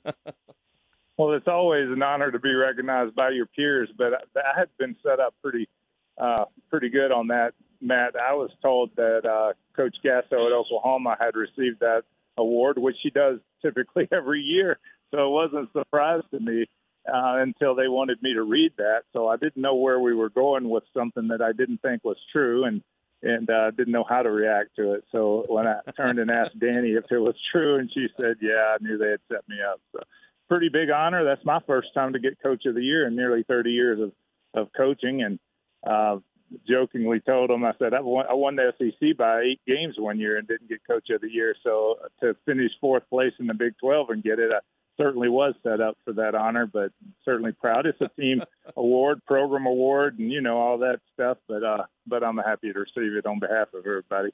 Well, 1.18 1.32
it's 1.32 1.48
always 1.48 1.90
an 1.90 2.04
honor 2.04 2.30
to 2.30 2.40
be 2.40 2.54
recognized 2.54 3.16
by 3.16 3.30
your 3.30 3.46
peers, 3.46 3.90
but 3.98 4.14
I 4.36 4.60
had 4.60 4.68
been 4.78 4.98
set 5.02 5.20
up 5.20 5.34
pretty, 5.42 5.70
uh, 6.18 6.46
pretty 6.70 6.90
good 6.90 7.12
on 7.12 7.28
that, 7.28 7.54
Matt. 7.80 8.16
I 8.18 8.34
was 8.34 8.50
told 8.62 8.92
that 8.98 9.26
uh, 9.26 9.54
Coach 9.76 9.96
Gasso 10.04 10.46
at 10.46 10.52
Oklahoma 10.52 11.16
had 11.18 11.36
received 11.36 11.80
that 11.80 12.04
award, 12.38 12.78
which 12.78 12.98
he 13.02 13.12
does 13.12 13.40
typically 13.62 14.10
every 14.12 14.42
year. 14.42 14.78
So 15.12 15.28
it 15.28 15.30
wasn't 15.30 15.70
a 15.70 15.80
surprise 15.80 16.24
to 16.32 16.40
me 16.40 16.66
uh, 17.08 17.38
until 17.38 17.76
they 17.76 17.88
wanted 17.88 18.22
me 18.22 18.34
to 18.34 18.44
read 18.44 18.74
that. 18.78 19.04
So 19.14 19.28
I 19.28 19.38
didn't 19.38 19.62
know 19.62 19.76
where 19.76 20.00
we 20.00 20.14
were 20.14 20.30
going 20.30 20.70
with 20.70 20.84
something 20.94 21.28
that 21.30 21.42
I 21.42 21.52
didn't 21.52 21.82
think 21.82 22.04
was 22.04 22.18
true, 22.32 22.66
and 22.66 22.82
and 23.24 23.50
uh, 23.50 23.72
didn't 23.72 23.94
know 23.94 24.06
how 24.08 24.22
to 24.22 24.30
react 24.30 24.76
to 24.76 24.94
it. 24.94 25.04
So 25.12 25.46
when 25.48 25.66
I 25.68 25.80
turned 25.98 26.20
and 26.20 26.30
asked 26.30 26.60
Danny 26.60 26.92
if 26.92 27.06
it 27.10 27.18
was 27.18 27.36
true, 27.52 27.78
and 27.78 27.90
she 27.94 28.08
said, 28.18 28.38
"Yeah," 28.42 28.76
I 28.76 28.78
knew 28.82 28.98
they 28.98 29.12
had 29.12 29.22
set 29.32 29.48
me 29.48 29.58
up. 29.62 29.80
So 29.92 30.00
pretty 30.48 30.70
big 30.70 30.90
honor. 30.90 31.24
That's 31.24 31.46
my 31.46 31.60
first 31.66 31.94
time 31.94 32.14
to 32.14 32.20
get 32.20 32.42
Coach 32.42 32.66
of 32.66 32.76
the 32.76 32.84
Year 32.84 33.08
in 33.08 33.16
nearly 33.16 33.44
30 33.44 33.72
years 33.72 34.00
of 34.00 34.12
of 34.54 34.70
coaching, 34.76 35.22
and 35.22 35.40
uh, 35.86 36.20
jokingly 36.68 37.20
told 37.20 37.50
him, 37.50 37.64
I 37.66 37.74
said 37.80 37.94
I 37.94 38.02
won, 38.02 38.26
I 38.30 38.34
won 38.34 38.56
the 38.56 38.74
SEC 38.78 39.18
by 39.18 39.42
eight 39.42 39.62
games 39.68 39.96
one 39.98 40.20
year 40.20 40.38
and 40.38 40.48
didn't 40.48 40.70
get 40.70 40.86
Coach 40.88 41.10
of 41.10 41.22
the 41.22 41.30
Year. 41.30 41.56
So 41.64 41.98
to 42.22 42.36
finish 42.46 42.72
fourth 42.80 43.04
place 43.10 43.34
in 43.40 43.48
the 43.48 43.54
Big 43.54 43.74
12 43.80 44.10
and 44.12 44.24
get 44.24 44.40
it, 44.40 44.52
I 44.54 44.60
certainly 44.98 45.30
was 45.30 45.54
set 45.64 45.82
up 45.82 45.98
for 46.06 46.14
that 46.14 46.36
honor. 46.36 46.66
But 46.66 46.92
certainly 47.24 47.52
proud. 47.52 47.86
It's 47.86 48.02
a 48.02 48.10
team 48.20 48.42
award, 48.78 49.22
program 49.25 49.66
award, 49.66 50.20
and 50.20 50.32
you 50.32 50.42
know 50.42 50.58
all 50.58 50.78
that 50.80 51.00
stuff. 51.14 51.38
But 51.48 51.64
uh, 51.64 51.84
but 52.08 52.24
I'm 52.24 52.38
happy 52.38 52.72
to 52.74 52.80
receive 52.80 53.16
it 53.16 53.25
on 53.25 53.40
behalf 53.40 53.68
of 53.74 53.86
everybody. 53.86 54.30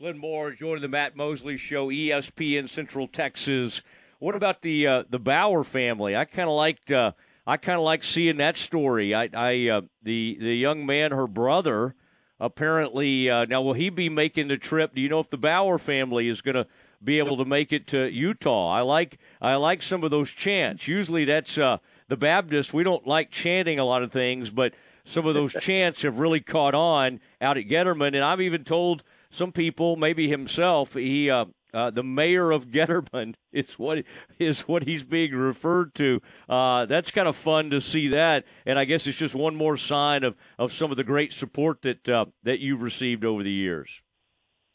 Glenn 0.00 0.18
Moore 0.18 0.52
joining 0.52 0.82
the 0.82 0.88
Matt 0.88 1.16
Mosley 1.16 1.56
Show, 1.56 1.88
ESPN 1.88 2.68
Central 2.68 3.08
Texas. 3.08 3.82
What 4.20 4.34
about 4.34 4.62
the 4.62 4.86
uh, 4.86 5.04
the 5.10 5.18
Bauer 5.18 5.64
family? 5.64 6.16
I 6.16 6.24
kind 6.24 6.48
of 6.48 6.54
liked. 6.54 6.90
Uh, 6.90 7.12
I 7.46 7.56
kind 7.56 7.78
of 7.78 7.84
like 7.84 8.04
seeing 8.04 8.36
that 8.36 8.56
story. 8.56 9.14
I, 9.14 9.28
I 9.34 9.68
uh, 9.68 9.80
the 10.02 10.36
the 10.38 10.54
young 10.54 10.86
man, 10.86 11.12
her 11.12 11.26
brother, 11.26 11.94
apparently 12.38 13.30
uh, 13.30 13.46
now 13.46 13.62
will 13.62 13.72
he 13.72 13.90
be 13.90 14.08
making 14.08 14.48
the 14.48 14.56
trip? 14.56 14.94
Do 14.94 15.00
you 15.00 15.08
know 15.08 15.20
if 15.20 15.30
the 15.30 15.38
Bauer 15.38 15.78
family 15.78 16.28
is 16.28 16.42
going 16.42 16.56
to 16.56 16.66
be 17.02 17.18
able 17.18 17.36
to 17.36 17.44
make 17.44 17.72
it 17.72 17.86
to 17.88 18.10
Utah? 18.10 18.70
I 18.70 18.82
like 18.82 19.18
I 19.40 19.54
like 19.56 19.82
some 19.82 20.04
of 20.04 20.10
those 20.10 20.30
chants. 20.30 20.88
Usually 20.88 21.24
that's 21.24 21.58
uh, 21.58 21.78
the 22.08 22.16
Baptists. 22.16 22.72
We 22.72 22.84
don't 22.84 23.06
like 23.06 23.30
chanting 23.30 23.78
a 23.78 23.84
lot 23.84 24.02
of 24.02 24.12
things, 24.12 24.50
but 24.50 24.74
some 25.04 25.26
of 25.26 25.34
those 25.34 25.52
chants 25.60 26.02
have 26.02 26.18
really 26.18 26.40
caught 26.40 26.74
on 26.74 27.20
out 27.40 27.58
at 27.58 27.66
Getterman, 27.66 28.14
and 28.14 28.24
I've 28.24 28.40
even 28.40 28.64
told 28.64 29.02
some 29.30 29.52
people, 29.52 29.96
maybe 29.96 30.28
himself, 30.28 30.94
he 30.94 31.30
uh, 31.30 31.46
uh, 31.72 31.90
the 31.90 32.02
mayor 32.02 32.50
of 32.50 32.68
Getterman 32.70 33.34
is 33.52 33.74
what 33.74 34.04
is 34.38 34.60
what 34.62 34.84
he's 34.84 35.02
being 35.02 35.32
referred 35.32 35.94
to. 35.96 36.20
Uh, 36.48 36.86
that's 36.86 37.10
kind 37.10 37.28
of 37.28 37.36
fun 37.36 37.70
to 37.70 37.80
see 37.80 38.08
that, 38.08 38.44
and 38.66 38.78
I 38.78 38.84
guess 38.84 39.06
it's 39.06 39.18
just 39.18 39.34
one 39.34 39.56
more 39.56 39.76
sign 39.76 40.24
of, 40.24 40.36
of 40.58 40.72
some 40.72 40.90
of 40.90 40.96
the 40.96 41.04
great 41.04 41.32
support 41.32 41.82
that 41.82 42.08
uh, 42.08 42.26
that 42.42 42.60
you've 42.60 42.82
received 42.82 43.24
over 43.24 43.42
the 43.42 43.52
years. 43.52 44.02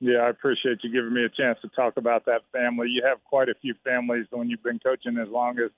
Yeah, 0.03 0.17
I 0.17 0.29
appreciate 0.29 0.79
you 0.83 0.91
giving 0.91 1.13
me 1.13 1.23
a 1.23 1.29
chance 1.29 1.57
to 1.61 1.69
talk 1.69 1.95
about 1.95 2.25
that 2.25 2.41
family. 2.51 2.89
You 2.89 3.03
have 3.07 3.23
quite 3.23 3.47
a 3.47 3.55
few 3.61 3.73
families 3.85 4.25
when 4.31 4.49
you've 4.49 4.61
been 4.61 4.79
coaching 4.79 5.17
as 5.17 5.29
long 5.29 5.59
as 5.59 5.71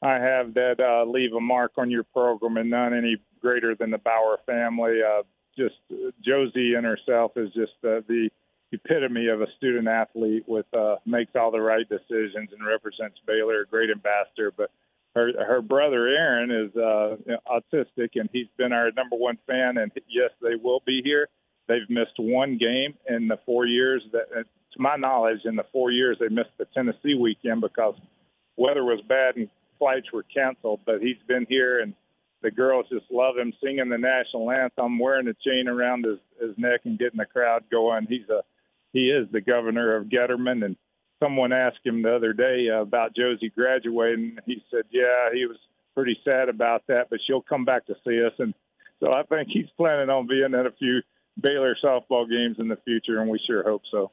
I 0.00 0.14
have 0.14 0.54
that 0.54 0.76
uh, 0.78 1.10
leave 1.10 1.32
a 1.32 1.40
mark 1.40 1.72
on 1.76 1.90
your 1.90 2.04
program, 2.04 2.56
and 2.56 2.70
none 2.70 2.94
any 2.94 3.16
greater 3.40 3.74
than 3.74 3.90
the 3.90 3.98
Bauer 3.98 4.38
family. 4.46 5.00
Uh, 5.02 5.24
just 5.58 5.74
Josie 6.24 6.74
and 6.74 6.86
herself 6.86 7.32
is 7.34 7.48
just 7.48 7.72
uh, 7.82 7.98
the 8.06 8.30
epitome 8.70 9.26
of 9.26 9.40
a 9.40 9.46
student 9.56 9.88
athlete 9.88 10.44
with 10.46 10.66
uh, 10.72 10.94
makes 11.04 11.32
all 11.34 11.50
the 11.50 11.60
right 11.60 11.88
decisions 11.88 12.50
and 12.52 12.64
represents 12.64 13.18
Baylor, 13.26 13.62
a 13.62 13.66
great 13.66 13.90
ambassador. 13.90 14.52
But 14.56 14.70
her 15.16 15.32
her 15.44 15.60
brother 15.60 16.06
Aaron 16.06 16.52
is 16.52 16.76
uh, 16.76 17.16
autistic, 17.50 18.10
and 18.14 18.30
he's 18.32 18.46
been 18.56 18.72
our 18.72 18.92
number 18.92 19.16
one 19.16 19.38
fan. 19.48 19.78
And 19.78 19.90
yes, 20.08 20.30
they 20.40 20.54
will 20.54 20.80
be 20.86 21.02
here. 21.02 21.28
They've 21.66 21.88
missed 21.88 22.18
one 22.18 22.58
game 22.58 22.94
in 23.08 23.28
the 23.28 23.38
four 23.46 23.66
years 23.66 24.02
that, 24.12 24.26
uh, 24.34 24.42
to 24.42 24.80
my 24.80 24.96
knowledge, 24.96 25.40
in 25.44 25.56
the 25.56 25.66
four 25.72 25.90
years 25.90 26.18
they 26.20 26.28
missed 26.28 26.56
the 26.58 26.66
Tennessee 26.74 27.14
weekend 27.14 27.60
because 27.60 27.94
weather 28.56 28.84
was 28.84 29.00
bad 29.08 29.36
and 29.36 29.48
flights 29.78 30.12
were 30.12 30.24
canceled. 30.34 30.80
But 30.84 31.00
he's 31.00 31.16
been 31.26 31.46
here 31.48 31.80
and 31.80 31.94
the 32.42 32.50
girls 32.50 32.86
just 32.90 33.10
love 33.10 33.38
him 33.38 33.54
singing 33.62 33.88
the 33.88 33.96
national 33.96 34.50
anthem, 34.50 34.98
wearing 34.98 35.28
a 35.28 35.34
chain 35.34 35.66
around 35.66 36.04
his, 36.04 36.18
his 36.38 36.56
neck 36.58 36.82
and 36.84 36.98
getting 36.98 37.18
the 37.18 37.24
crowd 37.24 37.64
going. 37.70 38.06
He's 38.08 38.28
a 38.28 38.42
he 38.92 39.10
is 39.10 39.26
the 39.32 39.40
governor 39.40 39.96
of 39.96 40.06
Getterman. 40.06 40.64
And 40.64 40.76
someone 41.20 41.52
asked 41.52 41.84
him 41.84 42.02
the 42.02 42.14
other 42.14 42.32
day 42.32 42.68
uh, 42.70 42.82
about 42.82 43.16
Josie 43.16 43.50
graduating. 43.50 44.38
He 44.46 44.62
said, 44.70 44.84
"Yeah, 44.90 45.30
he 45.32 45.46
was 45.46 45.56
pretty 45.94 46.18
sad 46.24 46.48
about 46.48 46.84
that, 46.88 47.08
but 47.10 47.18
she'll 47.26 47.42
come 47.42 47.64
back 47.64 47.86
to 47.86 47.96
see 48.06 48.24
us." 48.24 48.34
And 48.38 48.54
so 49.00 49.12
I 49.12 49.22
think 49.24 49.48
he's 49.50 49.70
planning 49.76 50.10
on 50.10 50.26
being 50.26 50.54
at 50.54 50.66
a 50.66 50.72
few 50.78 51.00
Baylor 51.40 51.76
softball 51.82 52.28
games 52.28 52.56
in 52.58 52.68
the 52.68 52.78
future, 52.84 53.20
and 53.20 53.30
we 53.30 53.40
sure 53.46 53.62
hope 53.62 53.82
so. 53.90 54.10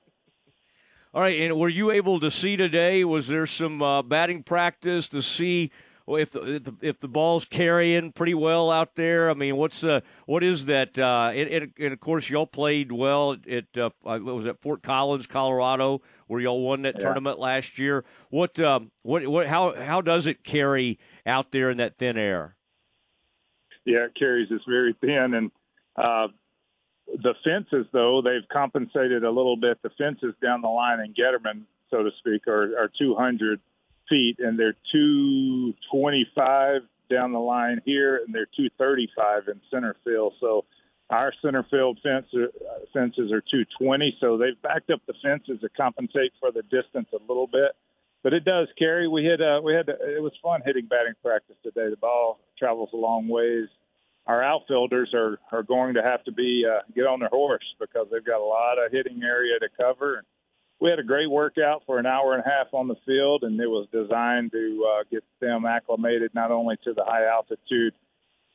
All 1.13 1.21
right, 1.21 1.41
and 1.41 1.57
were 1.57 1.69
you 1.69 1.91
able 1.91 2.19
to 2.21 2.31
see 2.31 2.55
today? 2.55 3.03
Was 3.03 3.27
there 3.27 3.45
some 3.45 3.81
uh, 3.81 4.01
batting 4.01 4.43
practice 4.43 5.09
to 5.09 5.21
see? 5.21 5.71
if 6.07 6.31
the, 6.31 6.55
if 6.55 6.63
the, 6.63 6.73
if 6.81 6.99
the 6.99 7.07
ball's 7.07 7.45
carrying 7.45 8.11
pretty 8.11 8.33
well 8.33 8.71
out 8.71 8.95
there, 8.95 9.29
I 9.29 9.33
mean, 9.33 9.55
what's 9.55 9.83
uh, 9.83 10.01
what 10.25 10.43
is 10.43 10.65
that? 10.65 10.97
Uh, 10.97 11.31
it, 11.33 11.51
it, 11.51 11.71
and 11.79 11.93
of 11.93 11.99
course, 11.99 12.29
y'all 12.29 12.47
played 12.47 12.91
well 12.91 13.37
at 13.49 13.77
uh, 13.77 13.89
what 14.01 14.23
was 14.23 14.45
at 14.45 14.61
Fort 14.61 14.81
Collins, 14.83 15.27
Colorado, 15.27 16.01
where 16.27 16.41
y'all 16.41 16.61
won 16.61 16.83
that 16.83 16.95
yeah. 16.95 17.01
tournament 17.01 17.39
last 17.39 17.77
year. 17.77 18.03
What 18.29 18.59
um, 18.59 18.91
what 19.03 19.25
what 19.27 19.47
how 19.47 19.75
how 19.75 20.01
does 20.01 20.25
it 20.25 20.43
carry 20.43 20.99
out 21.25 21.51
there 21.51 21.69
in 21.69 21.77
that 21.77 21.97
thin 21.97 22.17
air? 22.17 22.55
Yeah, 23.85 24.05
it 24.05 24.15
carries 24.15 24.51
is 24.51 24.61
very 24.67 24.95
thin, 25.01 25.33
and 25.33 25.51
uh, 25.95 26.27
the 27.17 27.33
fences 27.43 27.85
though 27.91 28.21
they've 28.21 28.47
compensated 28.51 29.23
a 29.23 29.31
little 29.31 29.57
bit. 29.57 29.81
The 29.81 29.89
fences 29.97 30.33
down 30.41 30.61
the 30.61 30.69
line 30.69 30.99
in 30.99 31.13
Getterman, 31.13 31.63
so 31.89 32.03
to 32.03 32.11
speak, 32.19 32.47
are, 32.47 32.77
are 32.77 32.89
200 32.97 33.59
feet, 34.09 34.37
and 34.39 34.57
they're 34.59 34.75
225 34.91 36.81
down 37.09 37.33
the 37.33 37.39
line 37.39 37.81
here, 37.85 38.17
and 38.17 38.33
they're 38.33 38.47
235 38.57 39.47
in 39.49 39.61
center 39.69 39.95
field. 40.03 40.33
So 40.39 40.65
our 41.09 41.33
center 41.41 41.65
field 41.69 41.99
fence, 42.01 42.27
uh, 42.33 42.47
fences 42.93 43.31
are 43.31 43.41
220, 43.41 44.17
so 44.19 44.37
they've 44.37 44.59
backed 44.61 44.89
up 44.89 45.01
the 45.07 45.13
fences 45.21 45.59
to 45.61 45.69
compensate 45.69 46.31
for 46.39 46.51
the 46.51 46.63
distance 46.63 47.09
a 47.13 47.19
little 47.27 47.47
bit. 47.47 47.71
But 48.23 48.33
it 48.33 48.45
does 48.45 48.67
carry. 48.77 49.07
We 49.07 49.25
had 49.25 49.41
uh, 49.41 49.61
we 49.63 49.73
had 49.73 49.89
it 49.89 50.21
was 50.21 50.31
fun 50.43 50.61
hitting 50.63 50.85
batting 50.85 51.15
practice 51.23 51.55
today. 51.63 51.89
The 51.89 51.97
ball 51.97 52.39
travels 52.57 52.89
a 52.93 52.97
long 52.97 53.27
ways. 53.27 53.67
Our 54.27 54.43
outfielders 54.43 55.13
are 55.13 55.39
are 55.51 55.63
going 55.63 55.95
to 55.95 56.03
have 56.03 56.23
to 56.25 56.31
be 56.31 56.65
uh, 56.65 56.81
get 56.95 57.07
on 57.07 57.19
their 57.19 57.29
horse 57.29 57.65
because 57.79 58.07
they've 58.11 58.25
got 58.25 58.39
a 58.39 58.43
lot 58.43 58.77
of 58.77 58.91
hitting 58.91 59.23
area 59.23 59.59
to 59.59 59.67
cover. 59.75 60.23
We 60.79 60.89
had 60.89 60.99
a 60.99 61.03
great 61.03 61.29
workout 61.29 61.83
for 61.85 61.99
an 61.99 62.05
hour 62.05 62.33
and 62.33 62.43
a 62.43 62.49
half 62.49 62.73
on 62.73 62.87
the 62.87 62.95
field, 63.05 63.43
and 63.43 63.59
it 63.59 63.67
was 63.67 63.87
designed 63.91 64.51
to 64.51 64.87
uh, 64.89 65.03
get 65.11 65.23
them 65.39 65.65
acclimated 65.65 66.33
not 66.33 66.51
only 66.51 66.75
to 66.83 66.93
the 66.93 67.03
high 67.03 67.27
altitude, 67.27 67.93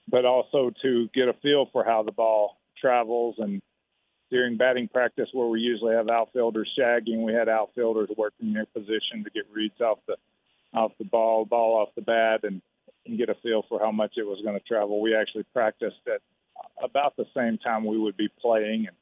but 0.09 0.25
also 0.25 0.73
to 0.83 1.09
get 1.15 1.29
a 1.29 1.35
feel 1.35 1.67
for 1.73 1.85
how 1.85 2.03
the 2.03 2.13
ball 2.13 2.59
travels. 2.81 3.37
And 3.39 3.63
during 4.31 4.57
batting 4.57 4.89
practice, 4.89 5.29
where 5.33 5.47
we 5.47 5.61
usually 5.61 5.95
have 5.95 6.09
outfielders 6.09 6.69
shagging, 6.79 7.25
we 7.25 7.33
had 7.33 7.49
outfielders 7.49 8.11
working 8.17 8.53
their 8.53 8.67
position 8.67 9.23
to 9.25 9.31
get 9.31 9.45
reads 9.53 9.81
off 9.81 9.99
the 10.09 10.17
off 10.75 10.93
the 10.99 11.05
ball, 11.05 11.45
ball 11.45 11.81
off 11.81 11.95
the 11.95 12.03
bat, 12.03 12.41
and, 12.43 12.61
and 13.09 13.19
get 13.19 13.29
a 13.29 13.35
feel 13.43 13.65
for 13.69 13.79
how 13.81 13.91
much 13.91 14.15
it 14.17 14.27
was 14.27 14.41
going 14.43 14.59
to 14.59 14.65
travel. 14.65 15.01
We 15.01 15.15
actually 15.15 15.45
practiced 15.53 15.97
at 16.07 16.21
about 16.83 17.17
the 17.17 17.27
same 17.35 17.59
time 17.59 17.85
we 17.85 17.99
would 17.99 18.17
be 18.17 18.29
playing, 18.41 18.87
and 18.87 18.97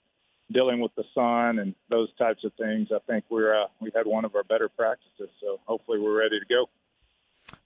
dealing 0.52 0.80
with 0.80 0.94
the 0.94 1.04
sun 1.14 1.58
and 1.58 1.75
those 1.88 2.08
types 2.16 2.44
of 2.44 2.52
things, 2.54 2.88
I 2.94 2.99
think 3.11 3.25
we're 3.28 3.62
uh, 3.62 3.66
we 3.80 3.90
had 3.94 4.06
one 4.06 4.25
of 4.25 4.34
our 4.34 4.44
better 4.44 4.68
practices. 4.68 5.30
So 5.40 5.61
hopefully 5.66 5.99
we're 5.99 6.18
ready 6.18 6.38
to 6.40 6.46
go. 6.46 6.66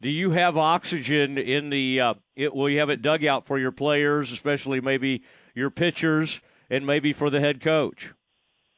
Do 0.00 0.08
you 0.08 0.30
have 0.32 0.56
oxygen 0.56 1.38
in 1.38 1.70
the? 1.70 2.00
Uh, 2.00 2.14
it, 2.36 2.54
will 2.54 2.68
you 2.68 2.80
have 2.80 2.90
it 2.90 3.02
dug 3.02 3.24
out 3.24 3.46
for 3.46 3.58
your 3.58 3.72
players, 3.72 4.32
especially 4.32 4.80
maybe 4.80 5.22
your 5.54 5.70
pitchers, 5.70 6.40
and 6.70 6.86
maybe 6.86 7.12
for 7.12 7.30
the 7.30 7.40
head 7.40 7.60
coach? 7.60 8.12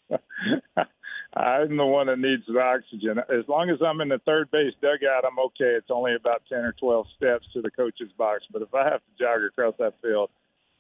I'm 1.35 1.77
the 1.77 1.87
one 1.87 2.09
that 2.09 2.19
needs 2.19 2.43
the 2.49 2.59
oxygen. 2.59 3.19
As 3.19 3.47
long 3.47 3.71
as 3.71 3.79
I'm 3.81 4.01
in 4.01 4.09
the 4.09 4.19
third 4.27 4.51
base 4.51 4.75
dugout, 4.83 5.25
I'm 5.25 5.39
okay. 5.39 5.77
It's 5.77 5.91
only 5.91 6.17
about 6.17 6.43
ten 6.49 6.65
or 6.65 6.73
twelve 6.73 7.07
steps 7.17 7.47
to 7.53 7.63
the 7.63 7.71
coach's 7.71 8.11
box. 8.19 8.43
But 8.53 8.63
if 8.63 8.75
I 8.75 8.85
have 8.85 9.01
to 9.01 9.19
jog 9.19 9.43
across 9.43 9.75
that 9.79 9.95
field, 10.03 10.31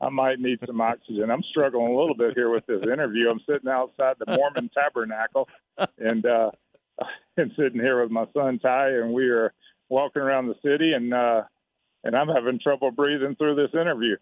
I 0.00 0.08
might 0.08 0.40
need 0.40 0.58
some 0.66 0.80
oxygen. 0.80 1.30
I'm 1.30 1.44
struggling 1.50 1.92
a 1.94 1.96
little 1.96 2.16
bit 2.16 2.34
here 2.34 2.50
with 2.50 2.66
this 2.66 2.82
interview. 2.82 3.30
I'm 3.30 3.40
sitting 3.48 3.68
outside 3.68 4.16
the 4.18 4.36
Mormon 4.36 4.70
Tabernacle, 4.74 5.48
and 5.98 6.26
uh, 6.26 6.50
and 7.36 7.52
sitting 7.56 7.80
here 7.80 8.02
with 8.02 8.10
my 8.10 8.26
son 8.34 8.58
Ty, 8.58 8.88
and 8.88 9.12
we 9.12 9.28
are 9.28 9.52
walking 9.88 10.22
around 10.22 10.48
the 10.48 10.56
city, 10.64 10.94
and 10.94 11.14
uh, 11.14 11.42
and 12.02 12.16
I'm 12.16 12.28
having 12.28 12.58
trouble 12.58 12.90
breathing 12.90 13.36
through 13.36 13.54
this 13.54 13.74
interview. 13.78 14.16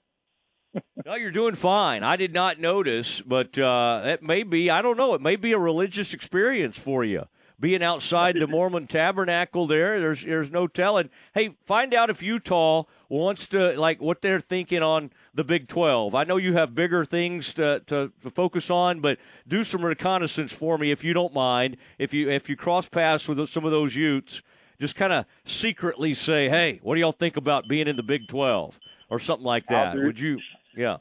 No, 1.05 1.15
you're 1.15 1.31
doing 1.31 1.55
fine. 1.55 2.03
I 2.03 2.17
did 2.17 2.33
not 2.33 2.61
notice, 2.61 3.21
but 3.23 3.59
uh, 3.59 4.03
it 4.05 4.23
may 4.23 4.43
be. 4.43 4.71
I 4.71 4.83
don't 4.83 4.97
know. 4.97 5.15
It 5.15 5.21
may 5.21 5.37
be 5.37 5.53
a 5.53 5.59
religious 5.59 6.13
experience 6.15 6.79
for 6.79 7.05
you 7.05 7.25
being 7.61 7.83
outside 7.83 8.37
the 8.37 8.47
Mormon 8.47 8.87
Tabernacle 8.87 9.67
there. 9.67 9.99
There's 10.01 10.25
there's 10.25 10.51
no 10.51 10.67
telling. 10.67 11.11
Hey, 11.35 11.57
find 11.65 11.93
out 11.93 12.11
if 12.11 12.23
Utah 12.23 12.85
wants 13.09 13.49
to 13.49 13.79
like 13.79 14.01
what 14.01 14.23
they're 14.23 14.41
thinking 14.41 14.83
on 14.83 15.11
the 15.35 15.45
Big 15.45 15.69
12. 15.69 16.15
I 16.15 16.25
know 16.25 16.37
you 16.37 16.55
have 16.55 16.75
bigger 16.75 17.05
things 17.05 17.55
to, 17.55 17.81
to, 17.87 18.13
to 18.23 18.31
focus 18.31 18.71
on, 18.71 19.01
but 19.01 19.19
do 19.47 19.65
some 19.65 19.85
reconnaissance 19.85 20.53
for 20.53 20.79
me 20.79 20.91
if 20.91 21.03
you 21.03 21.15
don't 21.15 21.35
mind. 21.35 21.77
If 21.99 22.15
you 22.15 22.31
if 22.31 22.49
you 22.49 22.57
cross 22.57 22.89
paths 22.89 23.29
with 23.29 23.49
some 23.49 23.65
of 23.65 23.71
those 23.71 23.97
Utes, 23.97 24.43
just 24.81 24.95
kind 24.95 25.13
of 25.13 25.27
secretly 25.45 26.15
say, 26.15 26.49
"Hey, 26.49 26.79
what 26.83 26.95
do 26.95 27.01
y'all 27.01 27.13
think 27.13 27.37
about 27.37 27.67
being 27.69 27.89
in 27.89 27.97
the 27.97 28.03
Big 28.03 28.29
12?" 28.29 28.79
or 29.11 29.19
something 29.19 29.47
like 29.47 29.67
that. 29.69 29.97
Would 29.97 30.21
you? 30.21 30.39
Yeah. 30.79 30.99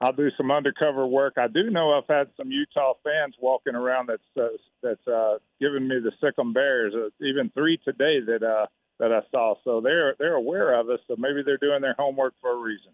I'll 0.00 0.12
do 0.12 0.28
some 0.36 0.50
undercover 0.50 1.06
work. 1.06 1.34
I 1.36 1.46
do 1.46 1.70
know 1.70 1.92
I've 1.92 2.08
had 2.08 2.28
some 2.36 2.50
Utah 2.50 2.94
fans 3.04 3.36
walking 3.38 3.74
around 3.74 4.08
that's 4.08 4.22
uh, 4.36 4.56
that's 4.82 5.06
uh, 5.06 5.38
giving 5.60 5.86
me 5.86 5.96
the 6.02 6.10
Sic 6.20 6.34
'em 6.38 6.52
Bears. 6.52 6.94
Uh, 6.94 7.10
even 7.24 7.50
three 7.50 7.78
today 7.84 8.18
that 8.26 8.42
uh, 8.42 8.66
that 8.98 9.12
I 9.12 9.20
saw. 9.30 9.54
So 9.62 9.80
they're 9.80 10.16
they're 10.18 10.34
aware 10.34 10.78
of 10.80 10.88
us. 10.88 11.00
So 11.06 11.16
maybe 11.16 11.42
they're 11.44 11.58
doing 11.58 11.80
their 11.80 11.94
homework 11.96 12.34
for 12.40 12.50
a 12.50 12.56
reason. 12.56 12.92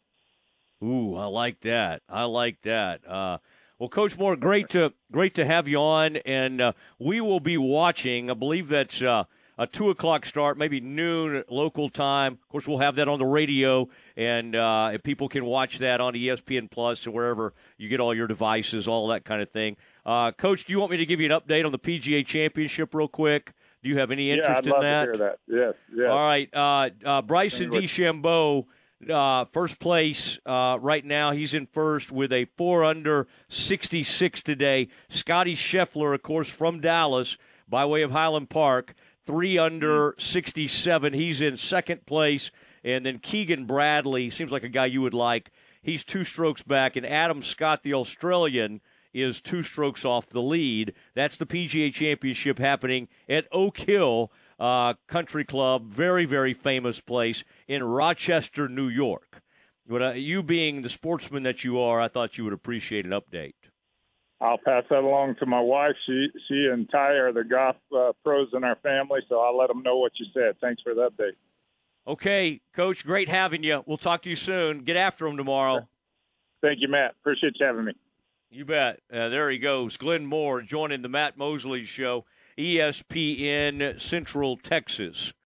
Ooh, 0.82 1.14
I 1.14 1.26
like 1.26 1.60
that. 1.60 2.02
I 2.08 2.24
like 2.24 2.60
that. 2.62 3.08
Uh, 3.08 3.38
well, 3.78 3.88
Coach 3.88 4.18
Moore, 4.18 4.36
great 4.36 4.68
to 4.70 4.92
great 5.12 5.36
to 5.36 5.46
have 5.46 5.68
you 5.68 5.78
on, 5.78 6.16
and 6.16 6.60
uh, 6.60 6.72
we 6.98 7.20
will 7.20 7.40
be 7.40 7.56
watching. 7.56 8.30
I 8.30 8.34
believe 8.34 8.68
that's 8.68 9.00
uh, 9.00 9.24
a 9.58 9.66
two 9.66 9.90
o'clock 9.90 10.26
start, 10.26 10.58
maybe 10.58 10.80
noon 10.80 11.42
local 11.48 11.88
time. 11.88 12.34
Of 12.34 12.48
course, 12.48 12.68
we'll 12.68 12.78
have 12.78 12.96
that 12.96 13.08
on 13.08 13.18
the 13.18 13.26
radio, 13.26 13.88
and 14.16 14.54
uh, 14.54 14.98
people 15.02 15.28
can 15.28 15.44
watch 15.44 15.78
that 15.78 16.00
on 16.00 16.14
ESPN 16.14 16.70
Plus 16.70 17.06
or 17.06 17.10
wherever 17.10 17.54
you 17.78 17.88
get 17.88 18.00
all 18.00 18.14
your 18.14 18.26
devices, 18.26 18.86
all 18.88 19.08
that 19.08 19.24
kind 19.24 19.42
of 19.42 19.50
thing. 19.50 19.76
Uh, 20.04 20.32
Coach, 20.32 20.64
do 20.64 20.72
you 20.72 20.78
want 20.78 20.90
me 20.90 20.98
to 20.98 21.06
give 21.06 21.20
you 21.20 21.32
an 21.32 21.40
update 21.40 21.64
on 21.64 21.72
the 21.72 21.78
PGA 21.78 22.24
Championship 22.24 22.94
real 22.94 23.08
quick? 23.08 23.52
Do 23.82 23.88
you 23.88 23.98
have 23.98 24.10
any 24.10 24.30
interest 24.30 24.66
yeah, 24.66 24.72
I'd 24.72 24.76
in 24.76 24.82
that? 24.82 25.18
that? 25.18 25.38
Yes, 25.46 25.74
yes. 25.94 26.08
All 26.10 26.26
right. 26.26 26.48
Uh, 26.52 26.90
uh, 27.04 27.22
Bryson 27.22 27.70
DeChambeau 27.70 28.66
uh, 29.10 29.44
first 29.52 29.78
place 29.78 30.38
uh, 30.46 30.78
right 30.80 31.04
now. 31.04 31.32
He's 31.32 31.54
in 31.54 31.66
first 31.66 32.10
with 32.10 32.32
a 32.32 32.46
four 32.56 32.84
under 32.84 33.26
66 33.48 34.42
today. 34.42 34.88
Scottie 35.08 35.56
Scheffler, 35.56 36.14
of 36.14 36.22
course, 36.22 36.48
from 36.48 36.80
Dallas 36.80 37.36
by 37.68 37.84
way 37.84 38.02
of 38.02 38.10
Highland 38.10 38.48
Park, 38.48 38.94
three 39.26 39.58
under 39.58 40.14
67. 40.18 41.12
He's 41.12 41.40
in 41.40 41.56
second 41.56 42.06
place. 42.06 42.50
And 42.84 43.04
then 43.04 43.18
Keegan 43.18 43.66
Bradley 43.66 44.30
seems 44.30 44.52
like 44.52 44.62
a 44.62 44.68
guy 44.68 44.86
you 44.86 45.02
would 45.02 45.14
like. 45.14 45.50
He's 45.82 46.04
two 46.04 46.24
strokes 46.24 46.62
back. 46.62 46.96
And 46.96 47.04
Adam 47.04 47.42
Scott, 47.42 47.82
the 47.82 47.94
Australian, 47.94 48.80
is 49.12 49.40
two 49.40 49.62
strokes 49.62 50.04
off 50.04 50.28
the 50.28 50.42
lead. 50.42 50.94
That's 51.14 51.36
the 51.36 51.46
PGA 51.46 51.92
Championship 51.92 52.58
happening 52.58 53.08
at 53.28 53.48
Oak 53.50 53.78
Hill 53.78 54.30
uh, 54.58 54.94
Country 55.06 55.44
Club, 55.44 55.90
very, 55.90 56.24
very 56.24 56.54
famous 56.54 57.00
place 57.00 57.44
in 57.66 57.82
Rochester, 57.82 58.68
New 58.68 58.88
York. 58.88 59.42
But 59.88 60.02
uh, 60.02 60.10
you 60.12 60.42
being 60.42 60.82
the 60.82 60.88
sportsman 60.88 61.44
that 61.44 61.64
you 61.64 61.78
are, 61.78 62.00
I 62.00 62.08
thought 62.08 62.38
you 62.38 62.44
would 62.44 62.52
appreciate 62.52 63.04
an 63.04 63.12
update. 63.12 63.54
I'll 64.40 64.58
pass 64.58 64.84
that 64.90 64.98
along 64.98 65.36
to 65.36 65.46
my 65.46 65.60
wife. 65.60 65.94
She 66.06 66.28
she 66.48 66.68
and 66.70 66.88
Ty 66.90 67.12
are 67.12 67.32
the 67.32 67.44
golf 67.44 67.76
uh, 67.96 68.12
pros 68.22 68.48
in 68.52 68.64
our 68.64 68.76
family, 68.76 69.20
so 69.28 69.40
I'll 69.40 69.56
let 69.56 69.68
them 69.68 69.82
know 69.82 69.96
what 69.96 70.12
you 70.18 70.26
said. 70.34 70.56
Thanks 70.60 70.82
for 70.82 70.94
the 70.94 71.08
update. 71.10 71.36
Okay, 72.06 72.60
Coach, 72.74 73.04
great 73.04 73.28
having 73.28 73.64
you. 73.64 73.82
We'll 73.86 73.96
talk 73.96 74.22
to 74.22 74.30
you 74.30 74.36
soon. 74.36 74.84
Get 74.84 74.96
after 74.96 75.24
them 75.24 75.36
tomorrow. 75.36 75.88
Thank 76.62 76.80
you, 76.80 76.88
Matt. 76.88 77.14
Appreciate 77.20 77.54
you 77.58 77.66
having 77.66 77.84
me. 77.86 77.92
You 78.50 78.64
bet. 78.64 79.00
Uh, 79.12 79.28
there 79.28 79.50
he 79.50 79.58
goes. 79.58 79.96
Glenn 79.96 80.26
Moore 80.26 80.62
joining 80.62 81.02
the 81.02 81.08
Matt 81.08 81.36
Mosley 81.36 81.84
Show, 81.84 82.24
ESPN 82.56 84.00
Central 84.00 84.56
Texas. 84.56 85.32